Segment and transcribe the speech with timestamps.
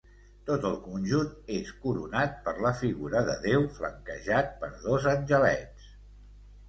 [0.45, 1.27] Tot el conjunt
[1.57, 5.93] és coronat per la figura de Déu flanquejat per dos angelets.